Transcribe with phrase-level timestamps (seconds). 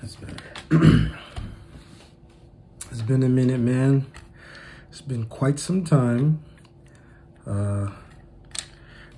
[0.00, 0.36] That's better.
[2.90, 4.06] it's been a minute, man.
[4.88, 6.42] It's been quite some time.
[7.46, 7.90] Uh,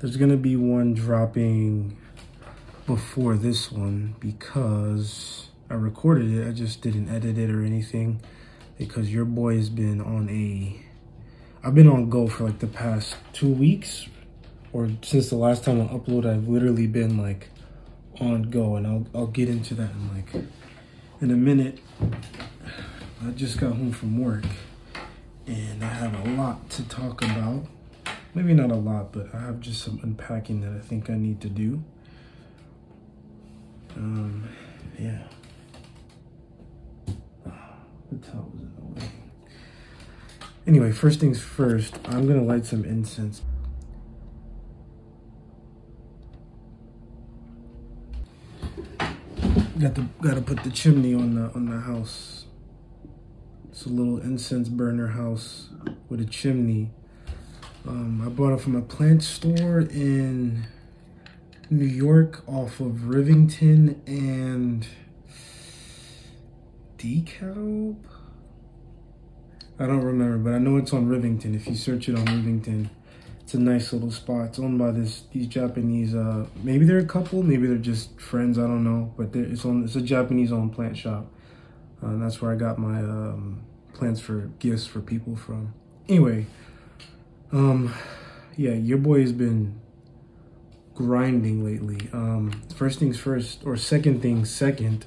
[0.00, 1.96] there's gonna be one dropping
[2.86, 6.48] before this one because I recorded it.
[6.48, 8.20] I just didn't edit it or anything
[8.76, 10.80] because your boy has been on a.
[11.64, 14.08] I've been on go for like the past two weeks
[14.72, 16.34] or since the last time I uploaded.
[16.34, 17.50] I've literally been like
[18.20, 20.44] on go, and I'll I'll get into that in like
[21.22, 21.78] in a minute.
[23.24, 24.44] I just got home from work
[25.46, 27.64] and I have a lot to talk about.
[28.34, 31.40] Maybe not a lot, but I have just some unpacking that I think I need
[31.42, 31.84] to do.
[33.94, 34.48] Um,
[34.98, 35.22] yeah.
[37.04, 39.10] the towel was in the way.
[40.66, 43.42] Anyway, first things first, I'm gonna light some incense.
[49.82, 52.44] Got to got to put the chimney on the on the house.
[53.68, 55.70] It's a little incense burner house
[56.08, 56.92] with a chimney.
[57.84, 60.68] Um, I bought it from a plant store in
[61.68, 64.86] New York off of Rivington and
[66.98, 67.96] DeKalb.
[69.80, 71.56] I don't remember, but I know it's on Rivington.
[71.56, 72.88] If you search it on Rivington,
[73.52, 74.46] it's a nice little spot.
[74.46, 76.14] It's owned by this these Japanese.
[76.14, 78.58] Uh, maybe they're a couple, maybe they're just friends.
[78.58, 79.84] I don't know, but it's on.
[79.84, 81.30] It's a Japanese-owned plant shop.
[82.02, 85.74] Uh, and that's where I got my um, plants for gifts for people from.
[86.08, 86.46] Anyway,
[87.52, 87.92] um,
[88.56, 89.78] yeah, your boy has been
[90.94, 92.08] grinding lately.
[92.14, 95.04] Um, first things first, or second things second.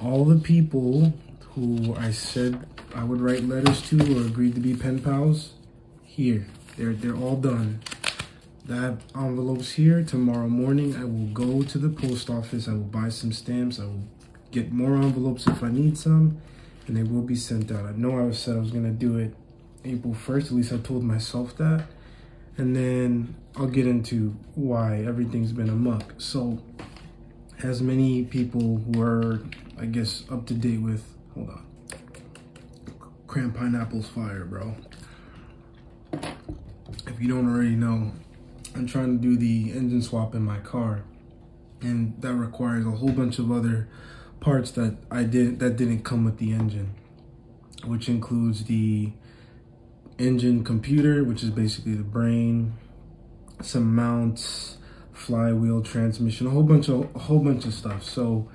[0.00, 1.12] All the people
[1.54, 5.52] who I said I would write letters to or agreed to be pen pals,
[6.02, 6.46] here.
[6.76, 7.80] They're, they're all done.
[8.66, 10.02] That envelopes here.
[10.02, 12.66] Tomorrow morning, I will go to the post office.
[12.66, 13.78] I will buy some stamps.
[13.78, 14.04] I will
[14.50, 16.40] get more envelopes if I need some,
[16.86, 17.84] and they will be sent out.
[17.84, 19.34] I know I said I was going to do it
[19.84, 20.46] April 1st.
[20.46, 21.86] At least I told myself that.
[22.56, 26.14] And then I'll get into why everything's been a muck.
[26.18, 26.62] So,
[27.62, 29.42] as many people were,
[29.78, 31.04] I guess, up to date with,
[31.34, 31.66] hold on,
[33.26, 34.74] cran pineapple's fire, bro
[37.14, 38.10] if you don't already know,
[38.74, 41.04] I'm trying to do the engine swap in my car.
[41.80, 43.88] And that requires a whole bunch of other
[44.40, 46.94] parts that I did that didn't come with the engine,
[47.84, 49.12] which includes the
[50.18, 52.74] engine computer, which is basically the brain,
[53.62, 54.78] some mounts,
[55.12, 58.02] flywheel, transmission, a whole bunch of a whole bunch of stuff.
[58.02, 58.48] So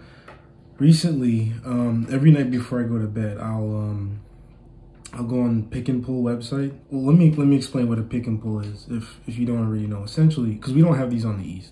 [0.79, 4.19] recently, um, every night before I go to bed, I'll um,
[5.13, 6.77] I'll go on pick and pull website.
[6.89, 9.45] Well, let me let me explain what a pick and pull is, if if you
[9.45, 10.03] don't already know.
[10.03, 11.71] Essentially, because we don't have these on the east.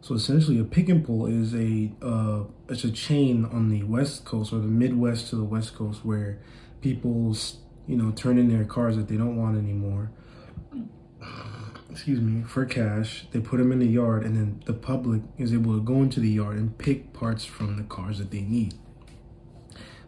[0.00, 4.24] So essentially, a pick and pull is a uh, it's a chain on the west
[4.24, 6.38] coast or the Midwest to the west coast where
[6.80, 7.36] people
[7.86, 10.10] you know turn in their cars that they don't want anymore.
[11.90, 13.26] Excuse me for cash.
[13.32, 16.20] They put them in the yard, and then the public is able to go into
[16.20, 18.74] the yard and pick parts from the cars that they need.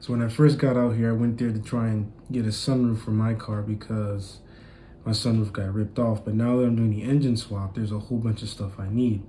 [0.00, 2.48] So when I first got out here, I went there to try and get a
[2.48, 4.38] sunroof for my car because
[5.04, 6.24] my sunroof got ripped off.
[6.24, 8.88] But now that I'm doing the engine swap, there's a whole bunch of stuff I
[8.88, 9.22] need.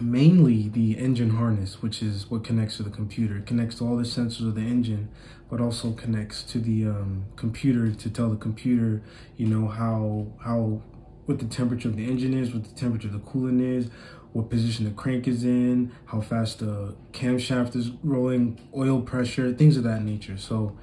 [0.00, 3.36] Mainly the engine harness, which is what connects to the computer.
[3.36, 5.10] It connects to all the sensors of the engine,
[5.50, 9.02] but also connects to the um, computer to tell the computer,
[9.36, 10.82] you know, how how
[11.26, 13.90] what the temperature of the engine is, what the temperature of the coolant is,
[14.32, 19.76] what position the crank is in, how fast the camshaft is rolling, oil pressure, things
[19.76, 20.36] of that nature.
[20.36, 20.76] So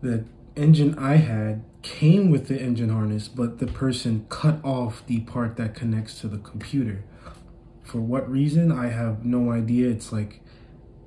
[0.00, 0.24] the
[0.56, 5.56] engine I had came with the engine harness, but the person cut off the part
[5.56, 7.04] that connects to the computer.
[7.82, 8.72] For what reason?
[8.72, 9.90] I have no idea.
[9.90, 10.40] It's like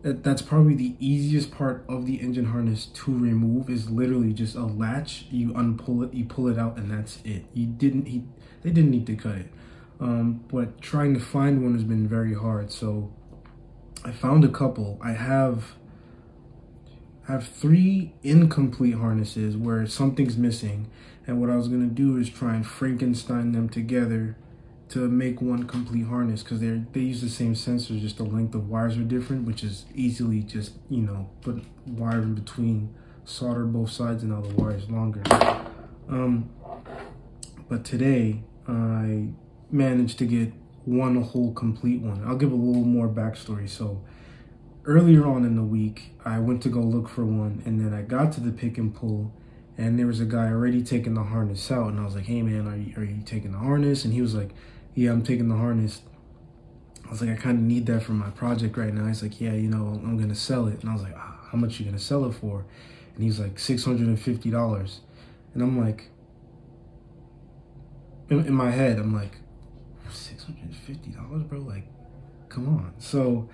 [0.04, 4.66] that's probably the easiest part of the engine harness to remove is literally just a
[4.66, 5.26] latch.
[5.32, 7.46] You unpull it, you pull it out, and that's it.
[7.54, 8.24] You didn't he
[8.62, 9.48] they didn't need to cut it.
[10.00, 12.72] Um, but trying to find one has been very hard.
[12.72, 13.14] So
[14.04, 15.00] I found a couple.
[15.02, 15.76] I have
[17.28, 20.92] have three incomplete harnesses where something's missing.
[21.26, 24.38] And what I was gonna do is try and Frankenstein them together
[24.90, 28.54] to make one complete harness because they they use the same sensors, just the length
[28.54, 32.94] of wires are different, which is easily just you know put wire in between,
[33.24, 35.24] solder both sides, and now the wire is longer.
[36.08, 36.50] Um,
[37.68, 39.30] but today I
[39.76, 40.52] managed to get
[40.86, 42.24] one whole complete one.
[42.26, 43.70] I'll give a little more backstory.
[43.70, 44.04] So
[44.86, 48.02] earlier on in the week, I went to go look for one, and then I
[48.02, 49.34] got to the pick and pull,
[49.78, 52.42] and there was a guy already taking the harness out, and I was like, "Hey
[52.42, 54.52] man, are you are you taking the harness?" And he was like,
[54.94, 56.02] "Yeah, I'm taking the harness."
[57.06, 59.06] I was like, I kind of need that for my project right now.
[59.06, 60.82] He's like, yeah, you know, I'm gonna sell it.
[60.82, 62.66] And I was like, ah, how much you gonna sell it for?
[63.14, 65.02] And he's like, six hundred and fifty dollars.
[65.54, 66.10] And I'm like,
[68.30, 69.38] in, in my head, I'm like,
[70.12, 71.60] six hundred and fifty dollars, bro.
[71.60, 71.88] Like,
[72.50, 72.94] come on.
[72.98, 73.50] So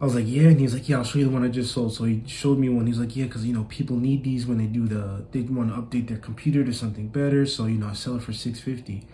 [0.00, 1.72] I was like, yeah, and he's like, yeah, I'll show you the one I just
[1.72, 1.92] sold.
[1.94, 2.86] So he showed me one.
[2.86, 5.74] He's like, yeah, because you know people need these when they do the they want
[5.74, 7.46] to update their computer to something better.
[7.46, 9.06] So you know I sell it for six fifty.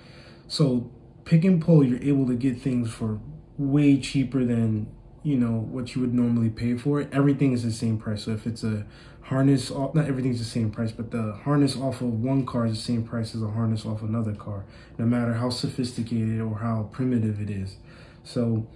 [0.46, 0.90] So
[1.24, 3.20] pick and pull, you're able to get things for
[3.56, 4.86] way cheaper than
[5.22, 7.08] you know what you would normally pay for it.
[7.12, 8.24] Everything is the same price.
[8.24, 8.84] So if it's a
[9.24, 9.94] harness, off.
[9.94, 13.04] not everything's the same price, but the harness off of one car is the same
[13.04, 14.64] price as a harness off another car,
[14.98, 17.76] no matter how sophisticated or how primitive it is.
[18.22, 18.66] So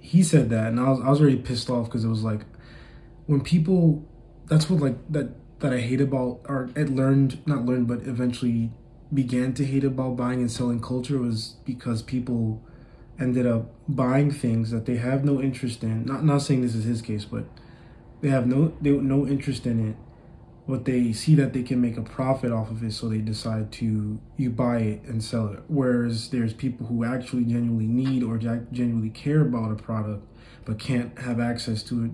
[0.00, 2.40] he said that, and I was I was already pissed off because it was like
[3.26, 4.08] when people.
[4.46, 5.30] That's what like that
[5.60, 8.70] that I hate about or I learned not learned but eventually
[9.14, 12.62] began to hate about buying and selling culture was because people
[13.18, 16.04] ended up buying things that they have no interest in.
[16.04, 17.44] Not not saying this is his case, but
[18.22, 19.96] they have no they no interest in it.
[20.66, 23.72] But they see that they can make a profit off of it, so they decide
[23.72, 25.60] to you buy it and sell it.
[25.66, 30.24] Whereas there's people who actually genuinely need or genuinely care about a product,
[30.64, 32.10] but can't have access to it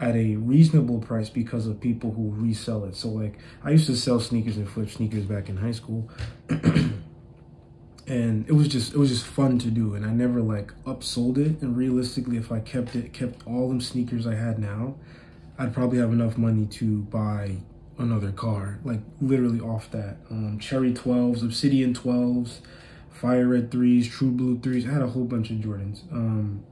[0.00, 2.94] at a reasonable price because of people who resell it.
[2.94, 6.08] So like I used to sell sneakers and flip sneakers back in high school.
[8.06, 11.38] and it was just it was just fun to do and i never like upsold
[11.38, 14.96] it and realistically if i kept it kept all them sneakers i had now
[15.60, 17.56] i'd probably have enough money to buy
[17.98, 20.16] another car like literally off that.
[20.30, 22.60] Um, cherry 12s obsidian 12s
[23.10, 26.10] fire red 3s true blue 3s i had a whole bunch of jordans.
[26.12, 26.64] Um,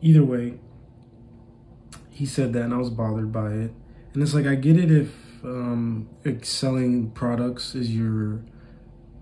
[0.00, 0.54] either way
[2.10, 3.72] he said that and i was bothered by it.
[4.12, 5.14] And it's like i get it if
[5.44, 6.08] um,
[6.42, 8.42] selling products is your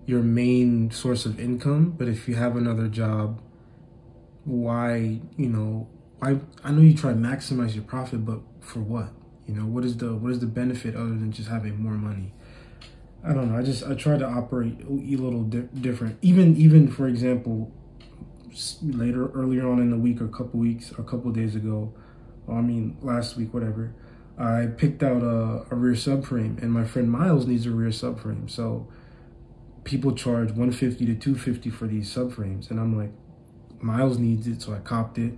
[0.07, 3.41] your main source of income, but if you have another job,
[4.45, 5.89] why, you know,
[6.21, 9.13] I I know you try to maximize your profit, but for what?
[9.47, 12.33] You know, what is the what is the benefit other than just having more money?
[13.25, 13.59] I don't know.
[13.59, 16.19] I just I try to operate a little di- different.
[16.23, 17.73] Even even for example,
[18.83, 21.93] later earlier on in the week or a couple weeks or a couple days ago,
[22.49, 23.93] I mean last week whatever,
[24.39, 28.49] I picked out a, a rear subframe and my friend Miles needs a rear subframe.
[28.49, 28.89] So
[29.85, 33.13] people charge 150 to 250 for these subframes and i'm like
[33.81, 35.35] miles needs it so i copped it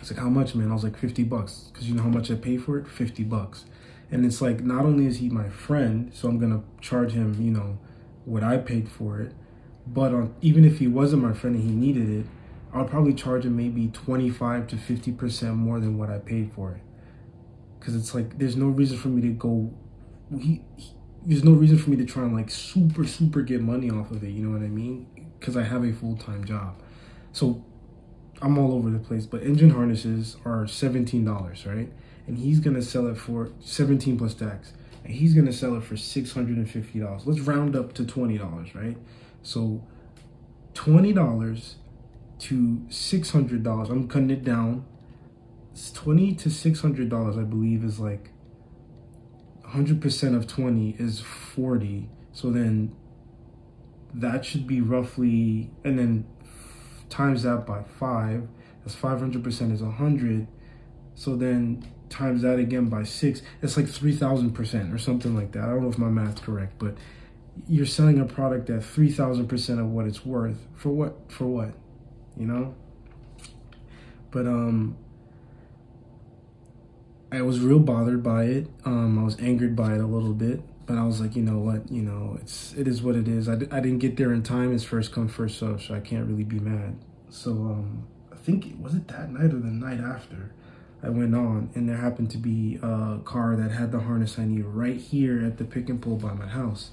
[0.00, 0.70] it's like how much man?
[0.70, 1.70] I was like 50 bucks.
[1.72, 2.88] Because you know how much i pay for it?
[2.88, 3.64] 50 bucks.
[4.10, 7.52] And it's like not only is he my friend so i'm gonna charge him you
[7.52, 7.78] know
[8.24, 9.32] what i paid for it
[9.86, 12.26] but on, even if he wasn't my friend and he needed it
[12.74, 16.72] i'll probably charge him maybe 25 to 50 percent more than what i paid for
[16.72, 16.80] it.
[17.78, 19.72] Because it's like there's no reason for me to go
[20.36, 20.92] he, he
[21.24, 24.24] there's no reason for me to try and like super super get money off of
[24.24, 25.06] it you know what i mean?
[25.38, 26.82] Because i have a full-time job.
[27.32, 27.64] So
[28.42, 31.92] i'm all over the place but engine harnesses are $17 right?
[32.26, 34.72] And he's gonna sell it for 17 plus tax
[35.04, 38.96] and he's gonna sell it for $650 let's round up to $20 right?
[39.42, 39.82] So
[40.74, 41.74] $20
[42.38, 42.56] to
[42.88, 44.84] $600 i'm cutting it down.
[45.72, 48.30] It's 20 to $600 i believe is like
[49.72, 52.08] 100% of 20 is 40.
[52.32, 52.94] So then
[54.12, 56.26] that should be roughly, and then
[57.10, 58.48] times that by five,
[58.82, 60.46] that's 500% is 100.
[61.14, 65.64] So then times that again by six, it's like 3,000% or something like that.
[65.64, 66.94] I don't know if my math's correct, but
[67.68, 70.66] you're selling a product at 3,000% of what it's worth.
[70.74, 71.30] For what?
[71.30, 71.74] For what?
[72.36, 72.74] You know?
[74.30, 74.96] But, um,
[77.32, 78.68] I was real bothered by it.
[78.84, 81.58] Um, I was angered by it a little bit, but I was like, you know
[81.58, 83.48] what, you know, it's it is what it is.
[83.48, 84.74] I, d- I didn't get there in time.
[84.74, 86.98] It's first come first serve, so I can't really be mad.
[87.28, 90.52] So um, I think it was it that night or the night after.
[91.00, 94.46] I went on, and there happened to be a car that had the harness I
[94.46, 96.90] needed right here at the pick and pull by my house,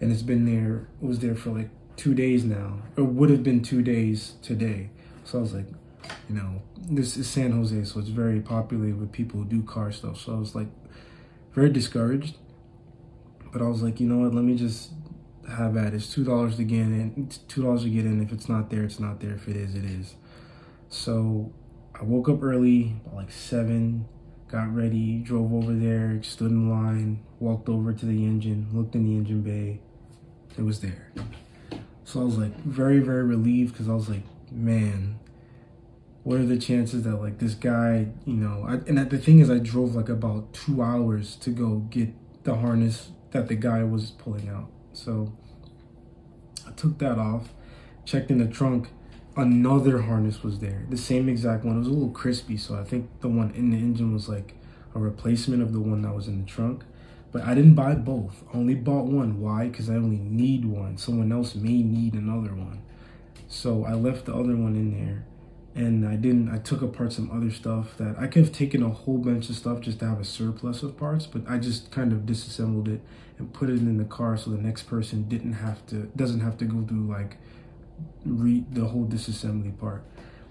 [0.00, 0.86] and it's been there.
[1.02, 4.90] It was there for like two days now, or would have been two days today.
[5.24, 5.66] So I was like,
[6.28, 9.90] you know, this is San Jose, so it's very populated with people who do car
[9.90, 10.20] stuff.
[10.20, 10.68] So I was like
[11.52, 12.36] very discouraged.
[13.54, 14.90] But I was like, you know what, let me just
[15.48, 15.94] have at it.
[15.94, 17.30] It's two dollars to get in.
[17.46, 18.20] Two dollars to get in.
[18.20, 19.34] If it's not there, it's not there.
[19.34, 20.16] If it is, it is.
[20.88, 21.52] So
[21.94, 24.06] I woke up early, like seven,
[24.48, 29.04] got ready, drove over there, stood in line, walked over to the engine, looked in
[29.04, 29.80] the engine bay.
[30.58, 31.12] It was there.
[32.02, 35.20] So I was like very, very relieved because I was like, man,
[36.24, 39.48] what are the chances that like this guy, you know, I, and the thing is,
[39.48, 42.08] I drove like about two hours to go get
[42.42, 44.70] the harness that the guy was pulling out.
[44.92, 45.32] So
[46.66, 47.48] I took that off,
[48.04, 48.88] checked in the trunk,
[49.36, 51.74] another harness was there, the same exact one.
[51.74, 54.54] It was a little crispy, so I think the one in the engine was like
[54.94, 56.84] a replacement of the one that was in the trunk.
[57.32, 58.44] But I didn't buy both.
[58.52, 59.40] I only bought one.
[59.40, 59.66] Why?
[59.66, 60.96] Because I only need one.
[60.96, 62.82] Someone else may need another one.
[63.48, 65.24] So I left the other one in there
[65.74, 68.90] and I didn't, I took apart some other stuff that I could have taken a
[68.90, 72.12] whole bunch of stuff just to have a surplus of parts, but I just kind
[72.12, 73.00] of disassembled it
[73.38, 76.56] and put it in the car so the next person didn't have to, doesn't have
[76.58, 77.38] to go through like
[78.24, 80.04] read the whole disassembly part.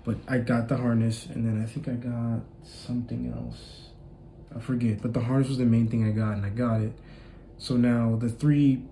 [0.03, 3.91] But I got the harness and then I think I got something else.
[4.53, 6.91] I forget, but the harness was the main thing I got and I got it.
[7.57, 8.83] So now the three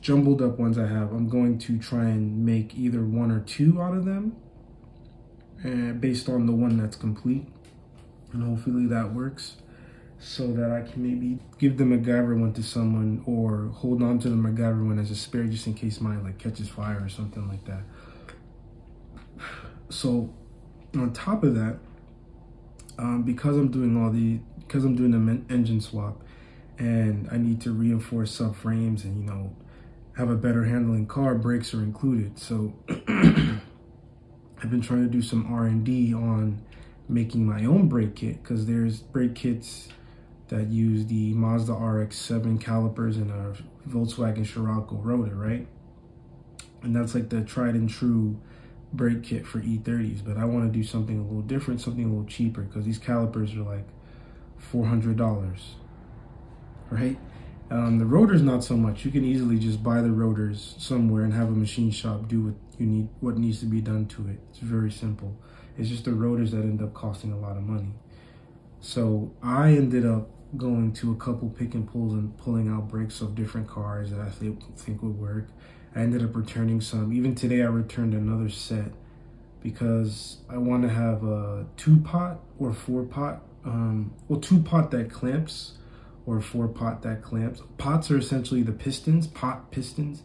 [0.00, 3.82] jumbled up ones I have, I'm going to try and make either one or two
[3.82, 4.36] out of them
[5.64, 7.46] and uh, based on the one that's complete.
[8.32, 9.56] And hopefully that works
[10.18, 14.28] so that I can maybe give the MacGyver one to someone or hold on to
[14.28, 17.48] the MacGyver one as a spare just in case mine like catches fire or something
[17.48, 17.82] like that.
[19.88, 20.32] So
[20.94, 21.78] on top of that,
[22.98, 26.22] um, because I'm doing all the, because I'm doing the engine swap
[26.78, 29.54] and I need to reinforce subframes and, you know,
[30.16, 32.38] have a better handling car, brakes are included.
[32.38, 32.74] So
[34.64, 36.64] I've been trying to do some R&D on
[37.06, 39.88] making my own brake kit because there's brake kits
[40.48, 43.54] that use the Mazda RX-7 calipers and a
[43.86, 45.66] Volkswagen Scirocco rotor, right?
[46.82, 48.40] And that's like the tried and true
[48.90, 52.08] brake kit for E30s, but I want to do something a little different, something a
[52.08, 53.86] little cheaper because these calipers are like
[54.72, 55.60] $400,
[56.88, 57.18] right?
[57.70, 59.04] Um, the rotors, not so much.
[59.04, 62.54] You can easily just buy the rotors somewhere and have a machine shop do what
[62.78, 64.38] you need, what needs to be done to it.
[64.50, 65.34] It's very simple.
[65.78, 67.94] It's just the rotors that end up costing a lot of money.
[68.80, 73.20] So I ended up going to a couple pick and pulls and pulling out brakes
[73.20, 75.48] of different cars that I think, think would work.
[75.96, 77.12] I ended up returning some.
[77.12, 78.92] Even today I returned another set
[79.62, 84.90] because I want to have a two pot or four pot, um, well two pot
[84.90, 85.78] that clamps
[86.26, 87.62] or four pot that clamps.
[87.78, 90.22] Pots are essentially the pistons, pot pistons.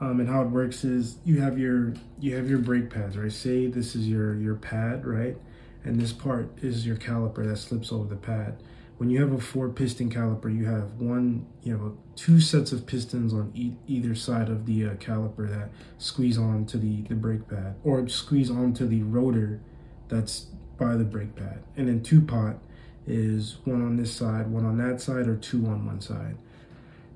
[0.00, 3.32] Um, and how it works is you have your you have your brake pads, right?
[3.32, 5.36] Say this is your your pad, right?
[5.84, 8.62] And this part is your caliper that slips over the pad.
[8.98, 12.84] When you have a four piston caliper, you have one, you have two sets of
[12.84, 17.48] pistons on e either side of the uh, caliper that squeeze onto the, the brake
[17.48, 19.60] pad or squeeze onto the rotor
[20.08, 20.46] that's
[20.78, 21.62] by the brake pad.
[21.76, 22.58] And then two pot
[23.08, 26.36] is one on this side, one on that side, or two on one side.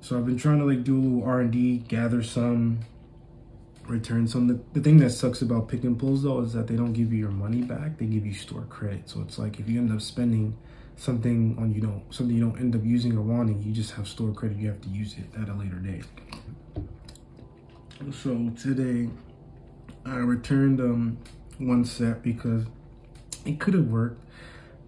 [0.01, 2.81] So I've been trying to like do a little R&D, gather some,
[3.87, 4.49] return some.
[4.49, 7.13] The, the thing that sucks about pick and pulls though is that they don't give
[7.13, 7.99] you your money back.
[7.99, 9.09] They give you store credit.
[9.09, 10.57] So it's like if you end up spending
[10.97, 14.09] something on you know something you don't end up using or wanting, you just have
[14.09, 14.59] store credit.
[14.59, 16.05] You have to use it at a later date.
[18.13, 19.09] So today
[20.05, 21.19] I returned um
[21.59, 22.65] one set because
[23.45, 24.25] it could have worked,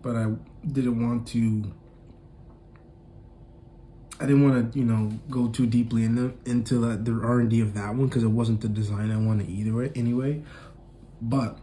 [0.03, 0.33] but I
[0.73, 1.73] didn't want to
[4.21, 7.61] I didn't want to, you know, go too deeply in the, into the, the R&D
[7.61, 10.43] of that one because it wasn't the design I wanted either way, anyway.
[11.21, 11.59] But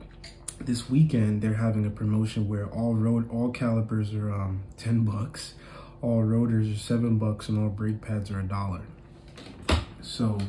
[0.60, 5.56] this weekend they're having a promotion where all road all calipers are um 10 bucks,
[6.02, 8.82] all rotors are 7 bucks and all brake pads are a dollar.
[10.02, 10.40] So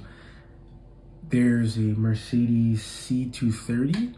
[1.28, 4.14] there's a Mercedes C230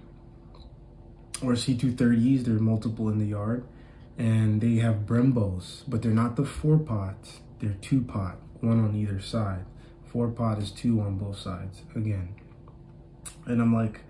[1.43, 3.65] or C230s, there's multiple in the yard
[4.19, 7.41] and they have Brembos, but they're not the four pots.
[7.59, 9.65] They're two pot, one on either side.
[10.07, 12.35] Four pot is two on both sides again.
[13.47, 14.03] And I'm like,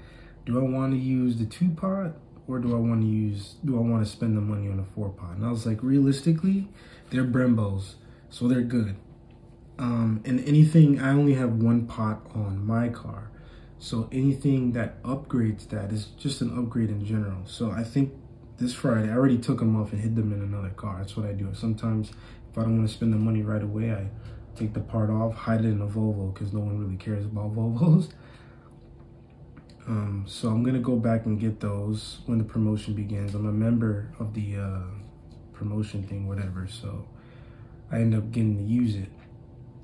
[0.45, 2.13] do I want to use the two pot
[2.47, 4.85] or do I want to use, do I want to spend the money on a
[4.95, 5.37] four pot?
[5.37, 6.69] And I was like, realistically,
[7.11, 7.95] they're Brembos,
[8.29, 8.97] so they're good.
[9.79, 13.31] Um, and anything, I only have one pot on my car.
[13.79, 17.43] So anything that upgrades that is just an upgrade in general.
[17.47, 18.13] So I think
[18.59, 20.99] this Friday, I already took them off and hid them in another car.
[20.99, 21.49] That's what I do.
[21.55, 22.11] Sometimes
[22.51, 24.07] if I don't want to spend the money right away, I
[24.57, 27.55] take the part off, hide it in a Volvo because no one really cares about
[27.57, 28.11] Volvos.
[29.87, 33.35] Um, so I'm gonna go back and get those when the promotion begins.
[33.35, 34.81] I'm a member of the uh,
[35.53, 36.67] promotion thing, whatever.
[36.67, 37.07] So
[37.91, 39.11] I end up getting to use it.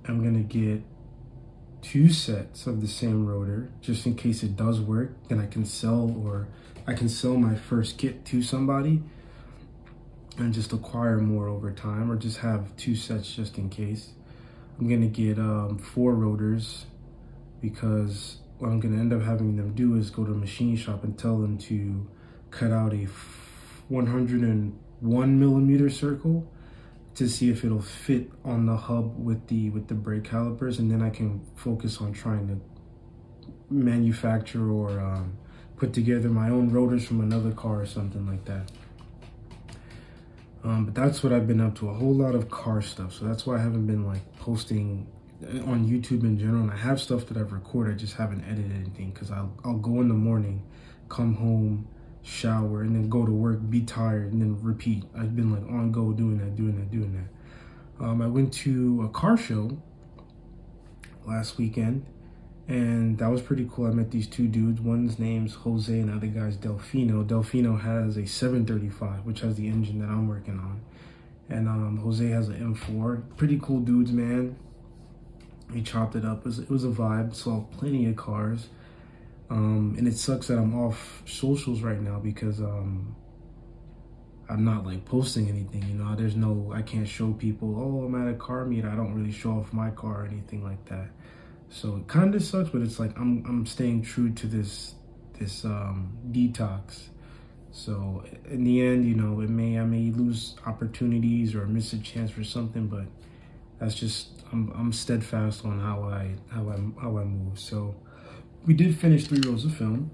[0.07, 0.83] I'm gonna get
[1.83, 5.13] two sets of the same rotor just in case it does work.
[5.29, 6.49] Then I can sell or
[6.87, 9.03] I can sell my first kit to somebody
[10.39, 14.11] and just acquire more over time or just have two sets just in case.
[14.79, 16.87] I'm gonna get um, four rotors
[17.61, 21.05] because what I'm gonna end up having them do is go to a machine shop
[21.05, 22.07] and tell them to
[22.51, 23.07] cut out a
[23.89, 26.51] 101 millimeter circle
[27.15, 30.91] to see if it'll fit on the hub with the with the brake calipers and
[30.91, 32.61] then I can focus on trying to
[33.69, 35.37] manufacture or um,
[35.77, 38.71] put together my own rotors from another car or something like that.
[40.63, 43.15] Um, but that's what I've been up to, a whole lot of car stuff.
[43.15, 45.07] So that's why I haven't been like posting
[45.43, 46.63] on YouTube in general.
[46.63, 49.79] And I have stuff that I've recorded, I just haven't edited anything because I'll, I'll
[49.79, 50.63] go in the morning,
[51.09, 51.89] come home,
[52.23, 55.05] shower, and then go to work, be tired, and then repeat.
[55.17, 58.05] I've been like on go doing that, doing that, doing that.
[58.05, 59.79] Um, I went to a car show
[61.27, 62.07] last weekend
[62.71, 63.87] and that was pretty cool.
[63.87, 64.81] I met these two dudes.
[64.81, 67.27] One's name's Jose, and the other guy's Delfino.
[67.27, 70.81] Delfino has a 735, which has the engine that I'm working on,
[71.49, 73.37] and um, Jose has an M4.
[73.37, 74.57] Pretty cool dudes, man.
[75.75, 76.41] We chopped it up.
[76.41, 77.35] It was, it was a vibe.
[77.35, 78.69] Saw plenty of cars,
[79.51, 83.17] um, and it sucks that I'm off socials right now because um,
[84.49, 85.83] I'm not like posting anything.
[85.89, 86.73] You know, there's no.
[86.73, 87.75] I can't show people.
[87.77, 88.85] Oh, I'm at a car meet.
[88.85, 91.09] I don't really show off my car or anything like that.
[91.69, 94.95] So it kind of sucks, but it's like I'm I'm staying true to this
[95.39, 97.09] this um, detox.
[97.73, 101.99] So in the end, you know, it may I may lose opportunities or miss a
[101.99, 103.07] chance for something, but
[103.81, 107.59] that's just I'm I'm steadfast on how I how I how I move.
[107.59, 107.97] So
[108.67, 110.11] we did finish three rolls of film,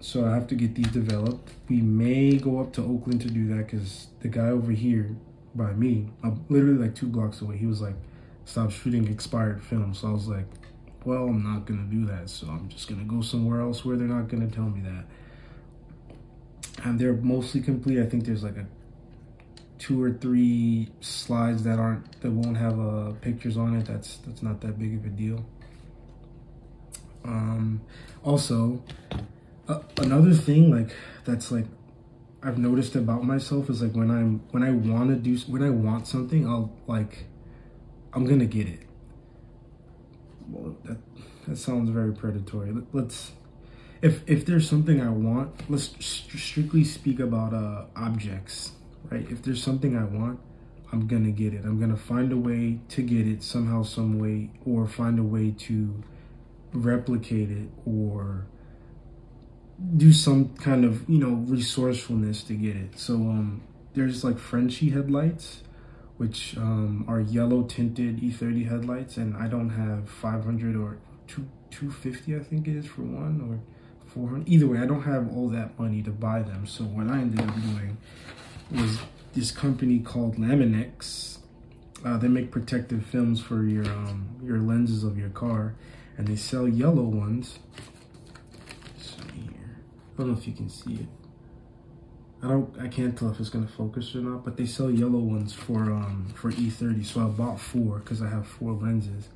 [0.00, 1.52] so I have to get these developed.
[1.68, 5.16] We may go up to Oakland to do that because the guy over here
[5.54, 7.96] by me, I'm literally like two blocks away, he was like,
[8.44, 10.46] "Stop shooting expired film." So I was like,
[11.04, 12.30] well, I'm not gonna do that.
[12.30, 15.04] So I'm just gonna go somewhere else where they're not gonna tell me that.
[16.84, 18.00] And they're mostly complete.
[18.00, 18.66] I think there's like a
[19.78, 23.86] two or three slides that aren't that won't have uh, pictures on it.
[23.86, 25.44] That's that's not that big of a deal.
[27.24, 27.82] Um,
[28.24, 28.82] also,
[29.68, 31.66] uh, another thing like that's like
[32.42, 35.70] I've noticed about myself is like when I'm when I want to do when I
[35.70, 37.26] want something, I'll like
[38.12, 38.80] I'm gonna get it
[40.52, 40.98] well, that
[41.46, 42.74] that sounds very predatory.
[42.92, 43.32] Let's
[44.00, 48.72] if if there's something I want, let's strictly speak about uh objects,
[49.10, 49.26] right?
[49.30, 50.40] If there's something I want,
[50.92, 51.64] I'm gonna get it.
[51.64, 55.50] I'm gonna find a way to get it somehow, some way, or find a way
[55.50, 56.02] to
[56.72, 58.46] replicate it or
[59.96, 62.98] do some kind of you know resourcefulness to get it.
[62.98, 63.62] So um,
[63.94, 65.62] there's like Frenchy headlights
[66.18, 72.36] which um, are yellow tinted E30 headlights, and I don't have 500 or 2 250,
[72.36, 73.58] I think it is for one, or
[74.12, 74.46] 400.
[74.48, 76.66] Either way, I don't have all that money to buy them.
[76.66, 77.96] So what I ended up doing
[78.70, 78.98] was
[79.32, 81.38] this company called Lamin-x.
[82.04, 85.74] Uh, they make protective films for your um, your lenses of your car,
[86.16, 87.58] and they sell yellow ones.
[89.34, 89.76] Here.
[90.14, 91.06] I don't know if you can see it.
[92.42, 95.20] I don't I can't tell if it's gonna focus or not, but they sell yellow
[95.20, 97.06] ones for um for E30.
[97.06, 99.28] So I bought four because I have four lenses.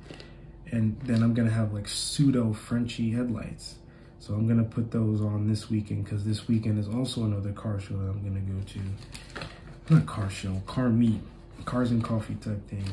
[0.69, 3.75] And then I'm gonna have like pseudo Frenchy headlights.
[4.19, 7.79] So I'm gonna put those on this weekend because this weekend is also another car
[7.79, 9.93] show that I'm gonna go to.
[9.93, 11.21] Not car show, car meet,
[11.63, 12.83] cars and coffee type thing.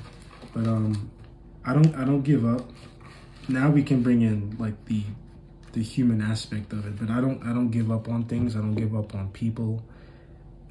[0.53, 1.11] But um
[1.65, 2.71] I don't I don't give up.
[3.49, 5.03] Now we can bring in like the
[5.73, 8.57] the human aspect of it, but I don't I don't give up on things.
[8.57, 9.83] I don't give up on people.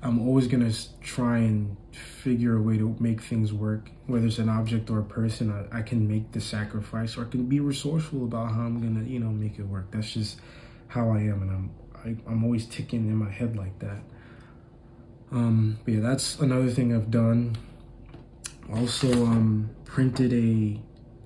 [0.01, 4.49] I'm always gonna try and figure a way to make things work, whether it's an
[4.49, 5.51] object or a person.
[5.51, 9.05] I, I can make the sacrifice, or I can be resourceful about how I'm gonna,
[9.05, 9.91] you know, make it work.
[9.91, 10.39] That's just
[10.87, 11.71] how I am, and I'm
[12.03, 14.01] I, I'm always ticking in my head like that.
[15.31, 17.57] Um, yeah, that's another thing I've done.
[18.73, 20.79] Also, um, printed a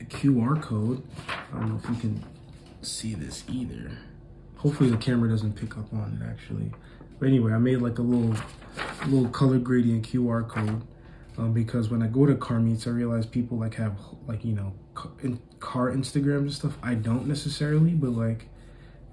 [0.10, 1.04] QR code.
[1.54, 2.24] I don't know if you can
[2.82, 3.92] see this either.
[4.58, 6.72] Hopefully the camera doesn't pick up on it actually.
[7.20, 8.36] But anyway, I made like a little
[9.08, 10.84] little color gradient QR code
[11.38, 14.54] um, because when I go to car meets, I realize people like have like you
[14.54, 14.74] know
[15.60, 16.78] car Instagrams and stuff.
[16.82, 18.50] I don't necessarily, but like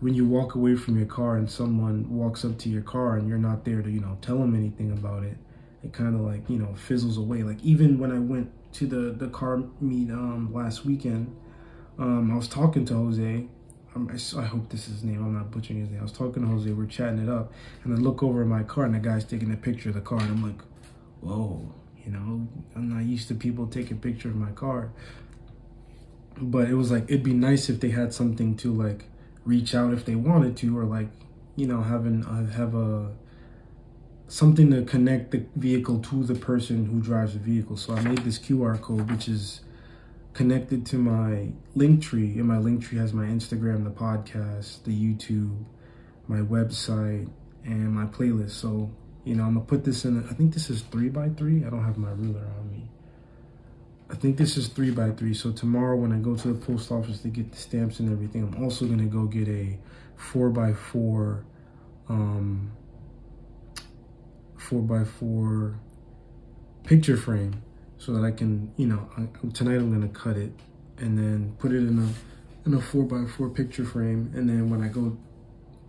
[0.00, 3.28] when you walk away from your car and someone walks up to your car and
[3.28, 5.36] you're not there to you know tell them anything about it,
[5.82, 7.42] it kind of like you know fizzles away.
[7.42, 11.34] Like even when I went to the the car meet um, last weekend,
[11.98, 13.48] um, I was talking to Jose
[13.96, 15.24] I, I hope this is his name.
[15.24, 16.00] I'm not butchering his name.
[16.00, 16.70] I was talking to Jose.
[16.70, 17.52] We're chatting it up,
[17.84, 20.00] and I look over at my car, and the guy's taking a picture of the
[20.00, 20.60] car, and I'm like,
[21.20, 21.72] "Whoa!"
[22.04, 24.90] You know, I'm not used to people taking pictures of my car.
[26.36, 29.04] But it was like it'd be nice if they had something to like
[29.44, 31.08] reach out if they wanted to, or like
[31.54, 33.12] you know having uh, have a
[34.28, 37.76] something to connect the vehicle to the person who drives the vehicle.
[37.76, 39.60] So I made this QR code, which is
[40.34, 45.64] connected to my Linktree and my Linktree has my instagram the podcast the youtube
[46.26, 47.30] my website
[47.64, 48.50] and my playlist.
[48.50, 48.90] So
[49.24, 51.64] you know i'm gonna put this in i think this is three by three.
[51.64, 52.88] I don't have my ruler on me.
[54.10, 55.34] I think this is three by three.
[55.34, 58.42] So tomorrow when i go to the post office to get the stamps and everything
[58.42, 59.78] i'm also gonna go get a
[60.16, 61.44] four by four
[62.08, 62.72] um,
[64.64, 65.78] four by four
[66.84, 67.62] picture frame
[67.98, 70.52] so that I can, you know, I, tonight I'm gonna cut it
[70.98, 74.32] and then put it in a in a four by four picture frame.
[74.34, 75.16] And then when I go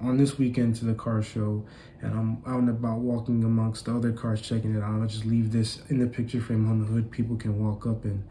[0.02, 1.66] on this weekend to the car show
[2.02, 5.26] and I'm out and about walking amongst the other cars checking it out, I'll just
[5.26, 7.12] leave this in the picture frame on the hood.
[7.12, 8.24] People can walk up and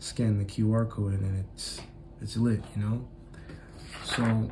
[0.00, 1.80] scan the QR code and then it's
[2.20, 3.08] it's lit, you know?
[4.04, 4.50] So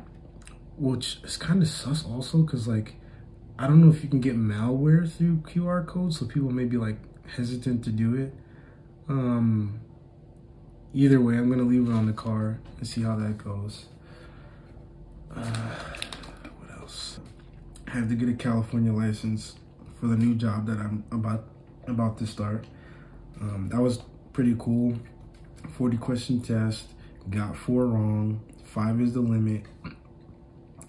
[0.77, 2.95] which is kind of sus also because like
[3.61, 6.77] I don't know if you can get malware through QR codes, so people may be
[6.77, 6.97] like
[7.35, 8.33] hesitant to do it.
[9.07, 9.81] Um,
[10.95, 13.85] either way, I'm gonna leave it on the car and see how that goes.
[15.35, 15.43] Uh,
[16.57, 17.19] what else?
[17.85, 19.57] I have to get a California license
[19.99, 21.43] for the new job that I'm about
[21.85, 22.65] about to start.
[23.39, 23.99] Um, that was
[24.33, 24.95] pretty cool.
[25.77, 26.87] 40 question test,
[27.29, 28.41] got four wrong.
[28.63, 29.65] Five is the limit.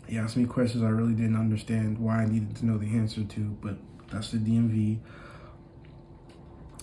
[0.06, 3.24] He asked me questions I really didn't understand why I needed to know the answer
[3.24, 3.76] to, but
[4.10, 4.98] that's the DMV.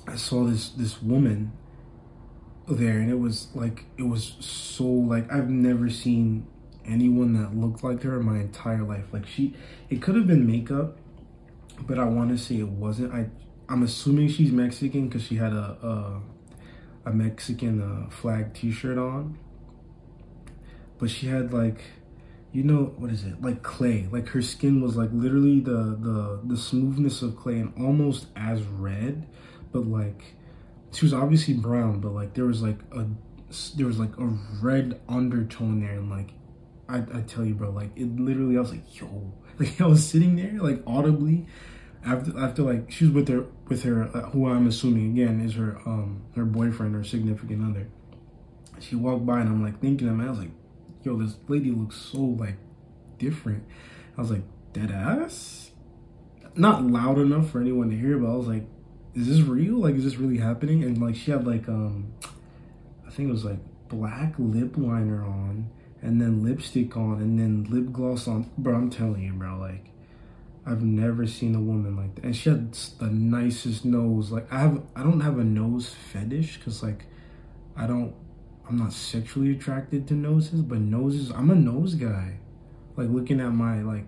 [0.08, 1.51] I saw this this woman
[2.67, 6.47] there and it was like it was so like I've never seen
[6.86, 9.05] anyone that looked like her in my entire life.
[9.12, 9.53] Like she
[9.89, 10.97] it could have been makeup,
[11.82, 13.13] but I want to say it wasn't.
[13.13, 13.29] I
[13.67, 16.21] I'm assuming she's Mexican because she had a
[17.05, 19.38] a, a Mexican uh, flag T-shirt on,
[20.97, 21.82] but she had like
[22.51, 23.41] you know what is it?
[23.41, 24.07] Like clay.
[24.12, 28.62] Like her skin was like literally the the the smoothness of clay and almost as
[28.63, 29.27] red
[29.71, 30.35] but like
[30.91, 33.05] she was obviously brown but like there was like a
[33.75, 34.25] there was like a
[34.62, 36.33] red undertone there and like
[36.88, 39.33] I, I tell you bro like it literally I was like yo.
[39.59, 41.45] Like I was sitting there like audibly
[42.05, 45.55] after after like she was with her with her uh, who I'm assuming again is
[45.55, 47.89] her um her boyfriend or significant other.
[48.79, 50.51] She walked by and I'm like thinking of I was like
[51.03, 52.57] yo, this lady looks so like
[53.17, 53.63] different.
[54.17, 55.71] I was like, dead ass?
[56.55, 58.65] Not loud enough for anyone to hear, but I was like,
[59.15, 59.79] is this real?
[59.79, 60.83] Like, is this really happening?
[60.83, 62.13] And like, she had like, um,
[63.07, 65.69] I think it was like black lip liner on,
[66.01, 68.49] and then lipstick on, and then lip gloss on.
[68.57, 69.85] Bro, I'm telling you, bro, like,
[70.65, 72.23] I've never seen a woman like that.
[72.23, 74.31] And she had the nicest nose.
[74.31, 77.05] Like, I have, I don't have a nose fetish, cause like,
[77.75, 78.13] I don't
[78.69, 82.36] I'm not sexually attracted to noses, but noses, I'm a nose guy.
[82.95, 84.05] Like looking at my like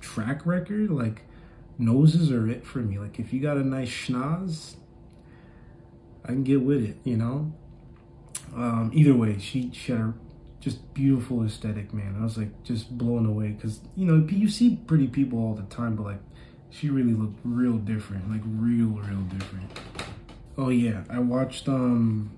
[0.00, 1.22] track record, like
[1.76, 2.98] noses are it for me.
[2.98, 4.76] Like if you got a nice schnoz,
[6.24, 7.52] I can get with it, you know?
[8.56, 10.14] Um, either way, she, she had a
[10.60, 12.16] just beautiful aesthetic, man.
[12.18, 15.62] I was like just blown away because, you know, you see pretty people all the
[15.64, 16.20] time, but like
[16.70, 19.70] she really looked real different, like real, real different.
[20.56, 22.30] Oh yeah, I watched um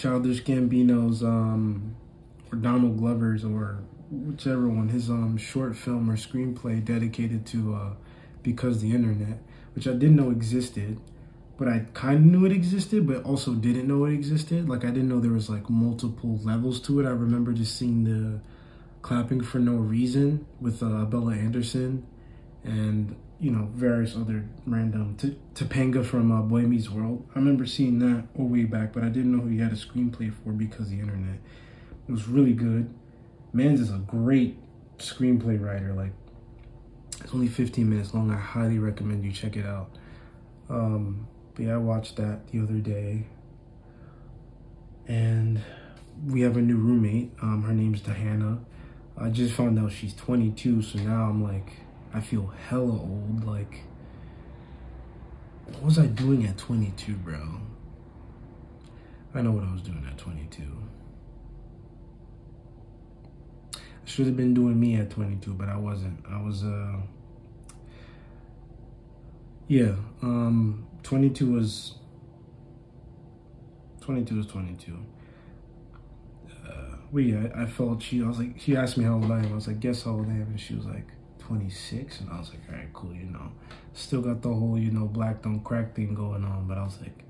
[0.00, 1.94] Childish Gambino's um,
[2.50, 7.92] or Donald Glover's or whichever one his um short film or screenplay dedicated to uh,
[8.42, 9.42] because the internet,
[9.74, 10.98] which I didn't know existed,
[11.58, 14.70] but I kind of knew it existed, but also didn't know it existed.
[14.70, 17.04] Like I didn't know there was like multiple levels to it.
[17.04, 18.40] I remember just seeing the
[19.02, 22.06] clapping for no reason with uh, Bella Anderson
[22.64, 27.26] and you know, various other random T- Topanga from uh, Boy Meets World.
[27.34, 29.76] I remember seeing that a way back, but I didn't know who he had a
[29.76, 31.40] screenplay for because the internet.
[32.06, 32.92] It was really good.
[33.52, 34.58] Mans is a great
[34.98, 35.94] screenplay writer.
[35.94, 36.12] Like,
[37.22, 38.30] it's only 15 minutes long.
[38.30, 39.90] I highly recommend you check it out.
[40.68, 43.26] Um, but yeah, I watched that the other day.
[45.08, 45.62] And
[46.26, 47.32] we have a new roommate.
[47.40, 48.58] Um, her name's Diana.
[49.16, 51.72] I just found out she's 22, so now I'm like,
[52.12, 53.44] I feel hella old.
[53.44, 53.80] Like,
[55.66, 57.60] what was I doing at 22, bro?
[59.34, 60.62] I know what I was doing at 22.
[63.74, 66.24] I should have been doing me at 22, but I wasn't.
[66.28, 66.96] I was, uh,
[69.68, 71.94] yeah, um, 22 was,
[74.00, 74.98] 22 was 22.
[76.66, 79.38] Uh, yeah, I, I felt she, I was like, she asked me how old I
[79.38, 79.52] am.
[79.52, 80.48] I was like, guess how old I am?
[80.50, 81.06] And she was like,
[81.50, 83.50] 26 and I was like, all right, cool, you know.
[83.92, 87.00] Still got the whole, you know, black don't crack thing going on, but I was
[87.00, 87.24] like,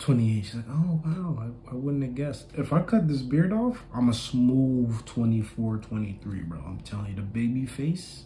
[0.00, 0.44] 28.
[0.44, 2.46] She's like, oh, wow, I, I wouldn't have guessed.
[2.58, 6.58] If I cut this beard off, I'm a smooth 24, 23, bro.
[6.58, 8.24] I'm telling you, the baby face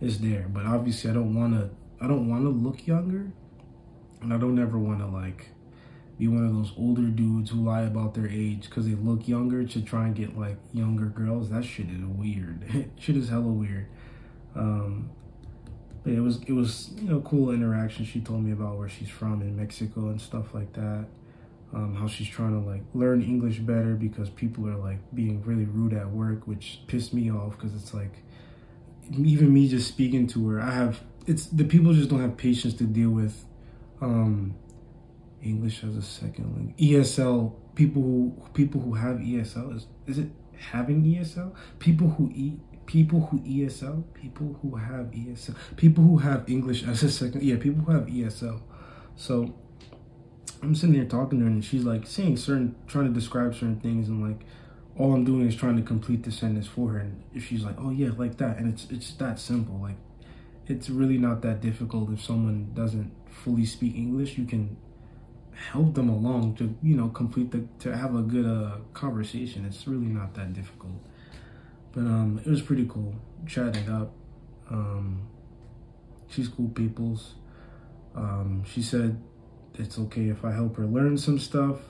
[0.00, 0.46] is there.
[0.48, 1.68] But obviously, I don't want to,
[2.02, 3.30] I don't want to look younger.
[4.22, 5.50] And I don't ever want to, like,
[6.18, 9.64] be one of those older dudes who lie about their age because they look younger
[9.64, 11.50] to try and get, like, younger girls.
[11.50, 12.90] That shit is weird.
[12.98, 13.88] shit is hella weird.
[14.54, 15.10] Um,
[16.04, 18.04] but it was it was you know cool interaction.
[18.04, 21.06] She told me about where she's from in Mexico and stuff like that.
[21.74, 25.66] Um, how she's trying to like learn English better because people are like being really
[25.66, 28.22] rude at work, which pissed me off because it's like
[29.16, 32.74] even me just speaking to her, I have it's the people just don't have patience
[32.74, 33.44] to deal with
[34.00, 34.54] um,
[35.42, 36.76] English as a second language.
[36.78, 41.54] ESL people who people who have ESL is is it having ESL?
[41.78, 47.02] People who eat people who ESL, people who have ESL, people who have English as
[47.02, 48.62] a second yeah, people who have ESL.
[49.14, 49.54] So
[50.62, 53.78] I'm sitting there talking to her and she's like saying certain trying to describe certain
[53.78, 54.40] things and like
[54.96, 56.98] all I'm doing is trying to complete the sentence for her.
[56.98, 59.78] And if she's like, oh yeah, like that, and it's it's that simple.
[59.80, 59.96] Like
[60.66, 64.38] it's really not that difficult if someone doesn't fully speak English.
[64.38, 64.78] You can
[65.52, 69.66] help them along to you know complete the to have a good uh, conversation.
[69.66, 70.94] It's really not that difficult.
[71.98, 73.12] But um, it was pretty cool
[73.44, 74.12] chatting up.
[74.70, 75.26] Um,
[76.28, 77.34] she's cool peoples.
[78.14, 79.20] Um, she said
[79.74, 81.80] it's okay if I help her learn some stuff.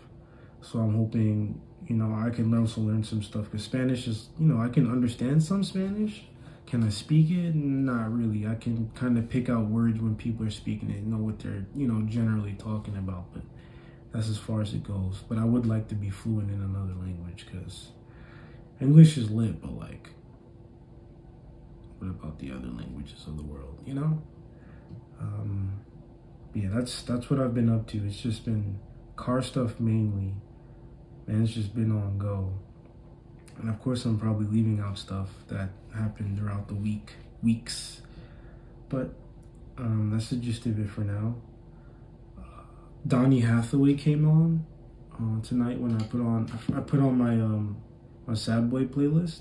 [0.62, 4.46] So I'm hoping you know, I can also learn some stuff because Spanish is, you
[4.46, 6.24] know, I can understand some Spanish.
[6.66, 7.54] Can I speak it?
[7.54, 8.46] Not really.
[8.46, 11.66] I can kind of pick out words when people are speaking it, know what they're,
[11.76, 13.42] you know, generally talking about, but
[14.10, 15.22] that's as far as it goes.
[15.28, 17.88] But I would like to be fluent in another language because
[18.80, 20.10] English is lit, but like,
[21.98, 24.22] what about the other languages of the world, you know?
[25.20, 25.80] Um,
[26.54, 28.06] yeah, that's that's what I've been up to.
[28.06, 28.78] It's just been
[29.16, 30.34] car stuff mainly
[31.28, 32.52] and it's just been on go.
[33.58, 38.02] And of course, I'm probably leaving out stuff that happened throughout the week, weeks.
[38.88, 39.12] But
[39.76, 41.34] um, that's the gist of it for now.
[42.38, 42.62] Uh,
[43.06, 44.64] Donny Hathaway came on
[45.14, 47.76] uh, tonight when I put on I put on my um
[48.28, 49.40] my Sad Boy playlist,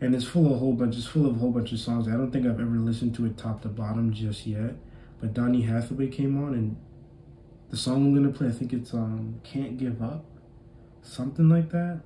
[0.00, 0.96] and it's full of a whole bunch.
[0.96, 2.08] It's full of a whole bunch of songs.
[2.08, 4.74] I don't think I've ever listened to it top to bottom just yet.
[5.20, 6.76] But Donny Hathaway came on, and
[7.70, 10.24] the song I'm gonna play, I think it's um "Can't Give Up."
[11.04, 12.00] something like that.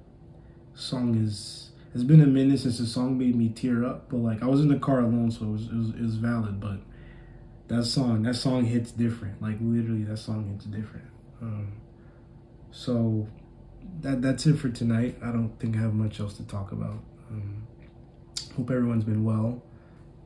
[0.75, 4.43] Song is it's been a minute since the song made me tear up, but like
[4.43, 6.61] I was in the car alone, so it was it was, it was valid.
[6.61, 6.81] But
[7.69, 9.41] that song that song hits different.
[9.41, 11.07] Like literally, that song hits different.
[11.41, 11.73] Um,
[12.71, 13.29] so
[14.01, 15.17] that that's it for tonight.
[15.23, 16.99] I don't think I have much else to talk about.
[17.31, 17.67] Um,
[18.57, 19.63] hope everyone's been well.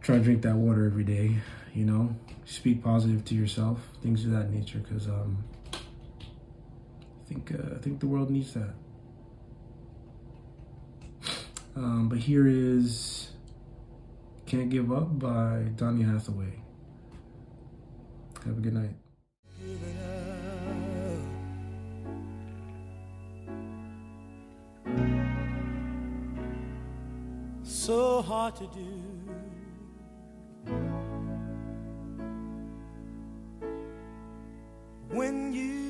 [0.00, 1.36] Try to drink that water every day.
[1.74, 4.78] You know, speak positive to yourself, things of that nature.
[4.78, 5.78] Because um, I
[7.28, 8.74] think uh, I think the world needs that.
[11.74, 13.30] Um, but here is
[14.46, 16.60] "Can't Give Up" by Donny Hathaway.
[18.44, 19.01] Have a good night.
[27.86, 29.02] So hard to do.
[35.10, 35.82] When you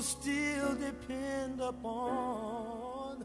[0.00, 3.24] still depend upon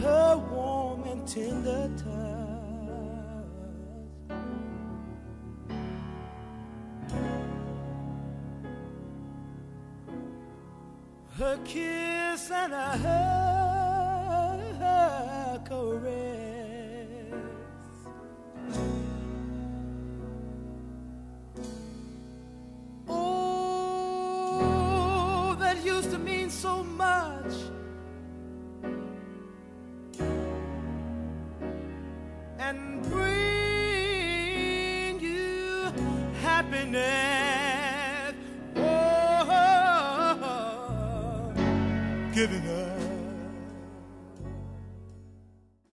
[0.00, 2.43] her warm and tender touch.
[11.44, 12.72] Her kiss and
[14.80, 17.34] her caress.
[23.06, 24.34] Oh,
[32.58, 35.92] and bring you
[36.40, 37.23] happiness.